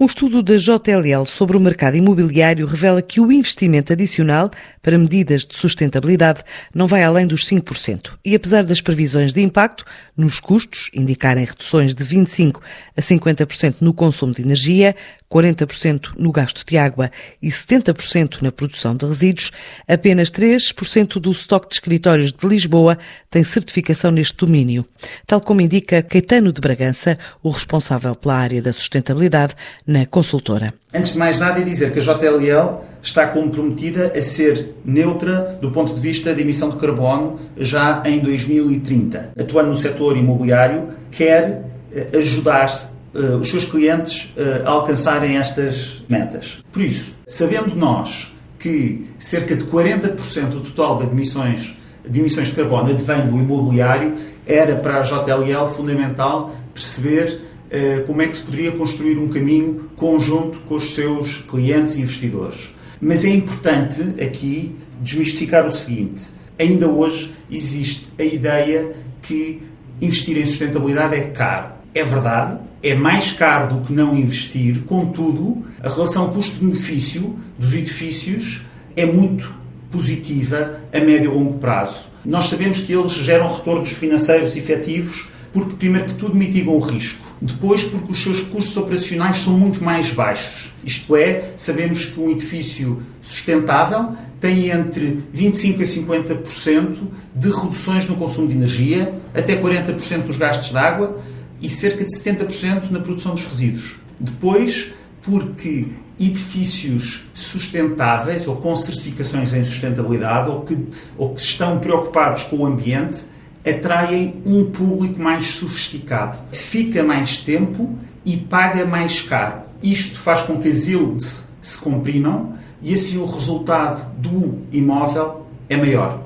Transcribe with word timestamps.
Um 0.00 0.06
estudo 0.06 0.44
da 0.44 0.56
JLL 0.56 1.26
sobre 1.26 1.56
o 1.56 1.60
mercado 1.60 1.96
imobiliário 1.96 2.64
revela 2.68 3.02
que 3.02 3.20
o 3.20 3.32
investimento 3.32 3.92
adicional 3.92 4.48
para 4.80 4.96
medidas 4.96 5.44
de 5.44 5.56
sustentabilidade 5.56 6.44
não 6.72 6.86
vai 6.86 7.02
além 7.02 7.26
dos 7.26 7.44
5%. 7.44 8.12
E 8.24 8.32
apesar 8.32 8.62
das 8.62 8.80
previsões 8.80 9.32
de 9.32 9.42
impacto 9.42 9.84
nos 10.16 10.38
custos 10.38 10.88
indicarem 10.94 11.44
reduções 11.44 11.96
de 11.96 12.04
25% 12.04 12.60
a 12.96 13.00
50% 13.00 13.76
no 13.80 13.92
consumo 13.92 14.32
de 14.32 14.40
energia, 14.40 14.94
40% 15.30 16.12
no 16.16 16.32
gasto 16.32 16.64
de 16.66 16.76
água 16.78 17.10
e 17.40 17.48
70% 17.48 18.40
na 18.40 18.50
produção 18.50 18.96
de 18.96 19.06
resíduos, 19.06 19.50
apenas 19.86 20.30
3% 20.30 21.20
do 21.20 21.30
estoque 21.30 21.68
de 21.68 21.74
escritórios 21.74 22.32
de 22.32 22.46
Lisboa 22.46 22.98
tem 23.30 23.44
certificação 23.44 24.10
neste 24.10 24.36
domínio, 24.36 24.84
tal 25.26 25.40
como 25.40 25.60
indica 25.60 26.02
Caetano 26.02 26.52
de 26.52 26.60
Bragança, 26.60 27.18
o 27.42 27.50
responsável 27.50 28.14
pela 28.14 28.36
área 28.36 28.62
da 28.62 28.72
sustentabilidade 28.72 29.54
na 29.86 30.06
consultora. 30.06 30.72
Antes 30.92 31.12
de 31.12 31.18
mais 31.18 31.38
nada, 31.38 31.60
é 31.60 31.62
dizer 31.62 31.92
que 31.92 31.98
a 31.98 32.02
JLL 32.02 32.82
está 33.02 33.26
comprometida 33.26 34.12
a 34.16 34.22
ser 34.22 34.74
neutra 34.84 35.58
do 35.60 35.70
ponto 35.70 35.92
de 35.92 36.00
vista 36.00 36.34
de 36.34 36.40
emissão 36.40 36.70
de 36.70 36.76
carbono 36.76 37.38
já 37.58 38.02
em 38.06 38.18
2030. 38.20 39.32
Atuando 39.38 39.68
no 39.68 39.76
setor 39.76 40.16
imobiliário, 40.16 40.88
quer 41.10 41.64
eh, 41.92 42.18
ajudar 42.18 42.68
uh, 43.14 43.36
os 43.38 43.48
seus 43.50 43.64
clientes 43.64 44.32
uh, 44.36 44.66
alcançarem 44.66 45.36
estas 45.36 46.02
metas. 46.08 46.58
Por 46.72 46.82
isso, 46.82 47.16
sabendo 47.26 47.74
nós 47.74 48.32
que 48.58 49.06
cerca 49.18 49.54
de 49.54 49.64
40% 49.64 50.48
do 50.48 50.60
total 50.60 50.98
de 50.98 51.04
emissões, 51.04 51.74
de 52.08 52.18
emissões 52.18 52.48
de 52.48 52.54
carbono 52.54 52.90
advém 52.90 53.26
do 53.26 53.36
imobiliário, 53.36 54.14
era 54.46 54.74
para 54.76 55.00
a 55.00 55.02
JLL 55.02 55.66
fundamental 55.66 56.54
perceber 56.74 57.40
uh, 57.66 58.06
como 58.06 58.22
é 58.22 58.26
que 58.26 58.36
se 58.36 58.42
poderia 58.42 58.72
construir 58.72 59.18
um 59.18 59.28
caminho 59.28 59.90
conjunto 59.96 60.58
com 60.60 60.74
os 60.74 60.94
seus 60.94 61.38
clientes 61.48 61.96
e 61.96 62.00
investidores. 62.00 62.68
Mas 63.00 63.24
é 63.24 63.30
importante 63.30 64.02
aqui 64.22 64.76
desmistificar 65.00 65.66
o 65.66 65.70
seguinte: 65.70 66.24
ainda 66.58 66.88
hoje 66.88 67.32
existe 67.50 68.08
a 68.18 68.24
ideia 68.24 68.92
que 69.22 69.62
investir 70.00 70.36
em 70.36 70.46
sustentabilidade 70.46 71.14
é 71.14 71.24
caro. 71.24 71.72
É 71.94 72.04
verdade, 72.04 72.58
é 72.82 72.94
mais 72.94 73.32
caro 73.32 73.74
do 73.74 73.84
que 73.84 73.92
não 73.92 74.16
investir, 74.16 74.82
contudo, 74.84 75.64
a 75.82 75.88
relação 75.88 76.30
custo-benefício 76.30 77.36
dos 77.58 77.74
edifícios 77.74 78.62
é 78.96 79.04
muito 79.04 79.52
positiva 79.90 80.80
a 80.92 81.00
médio 81.00 81.32
e 81.32 81.34
longo 81.34 81.54
prazo. 81.58 82.08
Nós 82.24 82.46
sabemos 82.46 82.80
que 82.80 82.92
eles 82.92 83.12
geram 83.12 83.52
retornos 83.52 83.90
financeiros 83.90 84.56
efetivos 84.56 85.26
porque, 85.52 85.76
primeiro 85.76 86.08
que 86.08 86.14
tudo, 86.14 86.34
mitigam 86.34 86.74
o 86.74 86.78
risco. 86.78 87.26
Depois, 87.40 87.82
porque 87.84 88.12
os 88.12 88.22
seus 88.22 88.40
custos 88.42 88.76
operacionais 88.76 89.38
são 89.38 89.54
muito 89.54 89.82
mais 89.82 90.12
baixos. 90.12 90.72
Isto 90.84 91.16
é, 91.16 91.52
sabemos 91.56 92.04
que 92.04 92.20
um 92.20 92.30
edifício 92.30 93.02
sustentável 93.22 94.12
tem 94.40 94.68
entre 94.68 95.20
25% 95.34 95.80
a 95.80 95.84
50% 95.84 96.98
de 97.34 97.50
reduções 97.50 98.06
no 98.06 98.16
consumo 98.16 98.46
de 98.46 98.54
energia, 98.54 99.14
até 99.34 99.56
40% 99.56 100.24
dos 100.24 100.36
gastos 100.36 100.70
de 100.70 100.76
água 100.76 101.18
e 101.60 101.68
cerca 101.68 102.04
de 102.04 102.10
70% 102.12 102.90
na 102.90 103.00
produção 103.00 103.34
dos 103.34 103.44
resíduos. 103.44 103.96
Depois, 104.18 104.88
porque 105.22 105.88
edifícios 106.18 107.24
sustentáveis 107.32 108.48
ou 108.48 108.56
com 108.56 108.74
certificações 108.74 109.52
em 109.52 109.62
sustentabilidade 109.62 110.50
ou 110.50 110.62
que, 110.62 110.86
ou 111.16 111.34
que 111.34 111.40
estão 111.40 111.78
preocupados 111.78 112.44
com 112.44 112.56
o 112.56 112.66
ambiente 112.66 113.22
atraem 113.64 114.42
um 114.44 114.70
público 114.70 115.20
mais 115.20 115.46
sofisticado. 115.54 116.38
Fica 116.52 117.02
mais 117.02 117.36
tempo 117.36 117.96
e 118.24 118.36
paga 118.36 118.84
mais 118.84 119.22
caro. 119.22 119.62
Isto 119.82 120.18
faz 120.18 120.42
com 120.42 120.58
que 120.58 120.68
as 120.68 120.88
yields 120.88 121.44
se 121.60 121.78
comprimam 121.78 122.54
e 122.82 122.94
assim 122.94 123.18
o 123.18 123.26
resultado 123.26 124.10
do 124.16 124.60
imóvel 124.72 125.46
é 125.68 125.76
maior. 125.76 126.22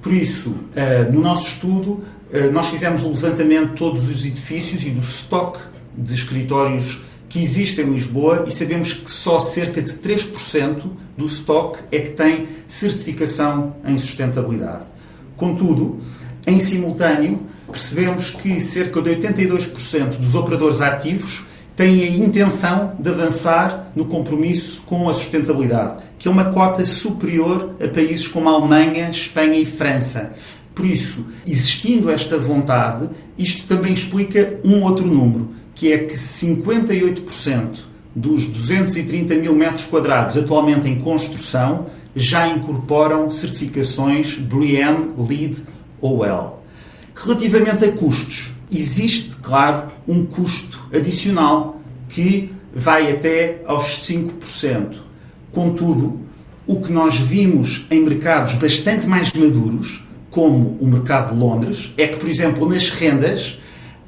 Por 0.00 0.12
isso, 0.12 0.54
eh, 0.74 1.08
no 1.10 1.20
nosso 1.20 1.48
estudo, 1.48 2.04
nós 2.52 2.68
fizemos 2.68 3.02
o 3.02 3.08
um 3.08 3.12
levantamento 3.12 3.70
de 3.70 3.76
todos 3.76 4.08
os 4.08 4.24
edifícios 4.24 4.84
e 4.84 4.90
do 4.90 5.00
estoque 5.00 5.60
de 5.96 6.14
escritórios 6.14 7.00
que 7.28 7.42
existe 7.42 7.80
em 7.80 7.92
Lisboa 7.92 8.44
e 8.46 8.50
sabemos 8.50 8.92
que 8.92 9.10
só 9.10 9.38
cerca 9.38 9.82
de 9.82 9.92
3% 9.92 10.82
do 11.16 11.24
estoque 11.24 11.80
é 11.90 12.00
que 12.00 12.10
tem 12.10 12.48
certificação 12.66 13.76
em 13.84 13.98
sustentabilidade. 13.98 14.84
Contudo, 15.36 16.00
em 16.46 16.58
simultâneo, 16.58 17.40
percebemos 17.70 18.30
que 18.30 18.60
cerca 18.60 19.02
de 19.02 19.10
82% 19.16 20.16
dos 20.16 20.34
operadores 20.34 20.80
ativos 20.80 21.44
têm 21.74 22.04
a 22.04 22.08
intenção 22.08 22.96
de 22.98 23.10
avançar 23.10 23.92
no 23.94 24.06
compromisso 24.06 24.80
com 24.82 25.08
a 25.08 25.14
sustentabilidade, 25.14 26.02
que 26.18 26.28
é 26.28 26.30
uma 26.30 26.46
cota 26.46 26.84
superior 26.86 27.76
a 27.84 27.88
países 27.88 28.26
como 28.28 28.48
a 28.48 28.52
Alemanha, 28.52 29.10
Espanha 29.10 29.58
e 29.58 29.66
França. 29.66 30.32
Por 30.76 30.84
isso, 30.84 31.24
existindo 31.46 32.10
esta 32.10 32.36
vontade, 32.36 33.08
isto 33.38 33.66
também 33.66 33.94
explica 33.94 34.60
um 34.62 34.82
outro 34.82 35.06
número, 35.06 35.54
que 35.74 35.90
é 35.90 35.96
que 35.96 36.12
58% 36.12 37.78
dos 38.14 38.46
230 38.46 39.36
mil 39.36 39.54
metros 39.54 39.86
quadrados 39.86 40.36
atualmente 40.36 40.86
em 40.86 41.00
construção 41.00 41.86
já 42.14 42.46
incorporam 42.46 43.30
certificações 43.30 44.36
BREEAM, 44.36 45.14
LEED 45.16 45.62
ou 45.98 46.18
WELL. 46.18 46.62
Relativamente 47.14 47.86
a 47.86 47.92
custos, 47.92 48.52
existe, 48.70 49.30
claro, 49.42 49.90
um 50.06 50.26
custo 50.26 50.86
adicional 50.92 51.80
que 52.06 52.52
vai 52.74 53.10
até 53.10 53.62
aos 53.64 54.06
5%. 54.06 54.98
Contudo, 55.52 56.20
o 56.66 56.82
que 56.82 56.92
nós 56.92 57.18
vimos 57.18 57.86
em 57.90 58.02
mercados 58.02 58.56
bastante 58.56 59.06
mais 59.06 59.32
maduros, 59.32 60.05
como 60.36 60.76
o 60.82 60.86
mercado 60.86 61.32
de 61.32 61.40
Londres, 61.40 61.94
é 61.96 62.06
que, 62.08 62.18
por 62.18 62.28
exemplo, 62.28 62.68
nas 62.68 62.90
rendas, 62.90 63.58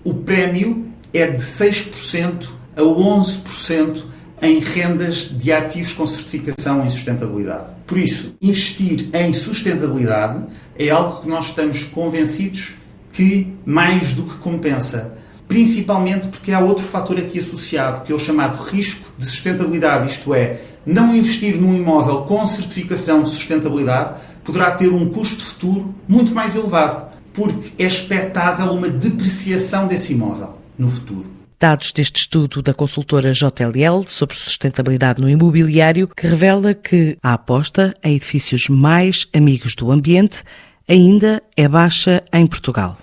o 0.04 0.12
prémio 0.12 0.86
é 1.10 1.26
de 1.26 1.42
6% 1.42 2.50
a 2.76 2.82
11% 2.82 4.02
em 4.42 4.58
rendas 4.58 5.30
de 5.34 5.50
ativos 5.50 5.94
com 5.94 6.06
certificação 6.06 6.84
em 6.84 6.90
sustentabilidade. 6.90 7.68
Por 7.86 7.96
isso, 7.96 8.36
investir 8.42 9.08
em 9.14 9.32
sustentabilidade 9.32 10.44
é 10.78 10.90
algo 10.90 11.22
que 11.22 11.28
nós 11.30 11.46
estamos 11.46 11.84
convencidos 11.84 12.74
que 13.10 13.54
mais 13.64 14.12
do 14.12 14.24
que 14.24 14.34
compensa. 14.34 15.14
Principalmente 15.48 16.28
porque 16.28 16.52
há 16.52 16.60
outro 16.60 16.84
fator 16.84 17.16
aqui 17.16 17.38
associado, 17.38 18.02
que 18.02 18.12
é 18.12 18.14
o 18.14 18.18
chamado 18.18 18.62
risco 18.62 19.10
de 19.16 19.24
sustentabilidade, 19.24 20.10
isto 20.10 20.34
é, 20.34 20.60
não 20.84 21.16
investir 21.16 21.56
num 21.56 21.74
imóvel 21.74 22.24
com 22.24 22.46
certificação 22.46 23.22
de 23.22 23.30
sustentabilidade 23.30 24.27
poderá 24.48 24.70
ter 24.70 24.88
um 24.88 25.06
custo 25.10 25.44
futuro 25.44 25.94
muito 26.08 26.34
mais 26.34 26.56
elevado, 26.56 27.14
porque 27.34 27.70
é 27.78 27.86
expectável 27.86 28.72
uma 28.72 28.88
depreciação 28.88 29.86
desse 29.86 30.14
imóvel 30.14 30.58
no 30.78 30.88
futuro. 30.88 31.26
Dados 31.60 31.92
deste 31.92 32.22
estudo 32.22 32.62
da 32.62 32.72
consultora 32.72 33.34
JLL 33.34 34.06
sobre 34.06 34.36
sustentabilidade 34.36 35.20
no 35.20 35.28
imobiliário, 35.28 36.08
que 36.08 36.26
revela 36.26 36.72
que 36.72 37.18
a 37.22 37.34
aposta 37.34 37.94
em 38.02 38.16
edifícios 38.16 38.70
mais 38.70 39.28
amigos 39.34 39.74
do 39.74 39.92
ambiente 39.92 40.42
ainda 40.88 41.42
é 41.54 41.68
baixa 41.68 42.24
em 42.32 42.46
Portugal. 42.46 42.96